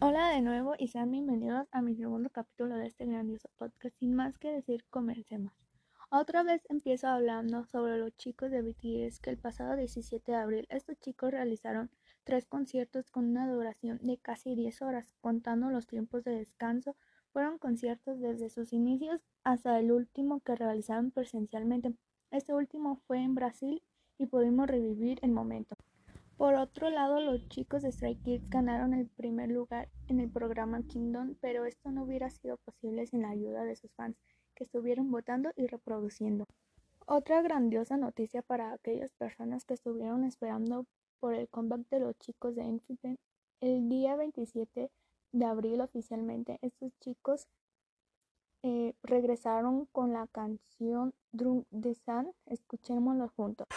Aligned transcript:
Hola 0.00 0.28
de 0.28 0.42
nuevo 0.42 0.74
y 0.78 0.88
sean 0.88 1.10
bienvenidos 1.10 1.66
a 1.72 1.80
mi 1.80 1.96
segundo 1.96 2.28
capítulo 2.28 2.76
de 2.76 2.88
este 2.88 3.06
grandioso 3.06 3.48
podcast. 3.56 3.96
Sin 3.98 4.14
más 4.14 4.36
que 4.38 4.52
decir, 4.52 4.84
comencemos. 4.90 5.54
Otra 6.10 6.42
vez 6.42 6.60
empiezo 6.68 7.08
hablando 7.08 7.64
sobre 7.64 7.96
los 7.96 8.14
chicos 8.18 8.50
de 8.50 8.60
BTS 8.60 9.18
que 9.20 9.30
el 9.30 9.38
pasado 9.38 9.76
17 9.76 10.30
de 10.30 10.36
abril 10.36 10.66
estos 10.68 10.98
chicos 11.00 11.30
realizaron 11.30 11.90
tres 12.24 12.44
conciertos 12.44 13.10
con 13.10 13.24
una 13.30 13.50
duración 13.50 13.98
de 14.02 14.18
casi 14.18 14.54
10 14.54 14.82
horas, 14.82 15.06
contando 15.22 15.70
los 15.70 15.86
tiempos 15.86 16.22
de 16.24 16.32
descanso. 16.32 16.96
Fueron 17.32 17.58
conciertos 17.58 18.20
desde 18.20 18.50
sus 18.50 18.74
inicios 18.74 19.22
hasta 19.42 19.78
el 19.78 19.90
último 19.90 20.40
que 20.40 20.54
realizaron 20.54 21.10
presencialmente. 21.12 21.94
Este 22.30 22.52
último 22.52 22.96
fue 23.06 23.22
en 23.22 23.34
Brasil 23.34 23.82
y 24.18 24.26
pudimos 24.26 24.66
revivir 24.66 25.18
el 25.22 25.30
momento. 25.30 25.76
Por 26.36 26.54
otro 26.54 26.90
lado, 26.90 27.20
los 27.20 27.48
chicos 27.48 27.82
de 27.82 27.92
Stray 27.92 28.16
Kids 28.16 28.50
ganaron 28.50 28.92
el 28.92 29.06
primer 29.06 29.50
lugar 29.50 29.88
en 30.08 30.18
el 30.18 30.28
programa 30.28 30.82
Kingdom, 30.82 31.36
pero 31.40 31.64
esto 31.64 31.90
no 31.90 32.02
hubiera 32.02 32.28
sido 32.30 32.56
posible 32.56 33.06
sin 33.06 33.22
la 33.22 33.30
ayuda 33.30 33.64
de 33.64 33.76
sus 33.76 33.92
fans, 33.92 34.16
que 34.54 34.64
estuvieron 34.64 35.10
votando 35.10 35.52
y 35.56 35.66
reproduciendo. 35.66 36.46
Otra 37.06 37.42
grandiosa 37.42 37.96
noticia 37.96 38.42
para 38.42 38.72
aquellas 38.72 39.12
personas 39.12 39.64
que 39.64 39.74
estuvieron 39.74 40.24
esperando 40.24 40.86
por 41.20 41.34
el 41.34 41.48
comeback 41.48 41.88
de 41.90 42.00
los 42.00 42.18
chicos 42.18 42.56
de 42.56 42.64
NCT. 42.64 43.18
El 43.60 43.88
día 43.88 44.16
27 44.16 44.90
de 45.32 45.44
abril 45.44 45.80
oficialmente, 45.80 46.58
estos 46.62 46.92
chicos 47.00 47.46
eh, 48.62 48.94
regresaron 49.02 49.86
con 49.92 50.12
la 50.12 50.26
canción 50.26 51.14
Drunk 51.32 51.66
the 51.70 51.94
Sun. 51.94 52.32
Escuchémoslo 52.46 53.28
juntos. 53.36 53.68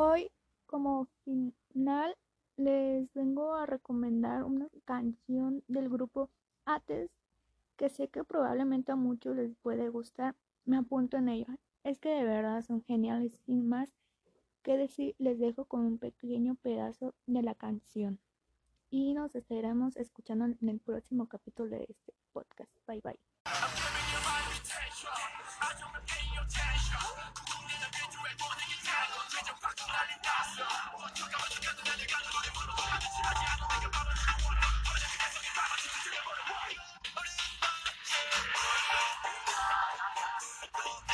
Hoy, 0.00 0.30
como 0.66 1.08
final, 1.24 2.16
les 2.58 3.14
vengo 3.14 3.54
a 3.54 3.66
recomendar 3.66 4.42
una 4.42 4.68
canción 4.84 5.62
del 5.68 5.88
grupo 5.88 6.28
Ates 6.66 7.08
que 7.76 7.88
sé 7.88 8.08
que 8.08 8.24
probablemente 8.24 8.90
a 8.90 8.96
muchos 8.96 9.36
les 9.36 9.54
puede 9.62 9.88
gustar. 9.88 10.34
Me 10.64 10.76
apunto 10.76 11.16
en 11.16 11.28
ello. 11.28 11.46
Es 11.84 12.00
que 12.00 12.08
de 12.08 12.24
verdad 12.24 12.60
son 12.62 12.82
geniales. 12.82 13.32
Sin 13.46 13.68
más 13.68 13.88
que 14.64 14.76
decir, 14.76 15.14
les 15.18 15.38
dejo 15.38 15.64
con 15.64 15.86
un 15.86 15.98
pequeño 15.98 16.56
pedazo 16.56 17.14
de 17.26 17.42
la 17.42 17.54
canción. 17.54 18.18
Y 18.90 19.14
nos 19.14 19.36
estaremos 19.36 19.96
escuchando 19.96 20.46
en 20.46 20.68
el 20.68 20.80
próximo 20.80 21.28
capítulo 21.28 21.70
de 21.70 21.86
este 21.88 22.12
podcast. 22.32 22.72
Bye 22.88 23.00
bye. 23.02 23.18
Oh! 40.80 41.02